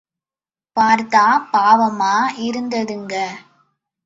[0.77, 2.15] பார்த்தா பாவமா
[2.37, 3.13] இருந்ததுங்க!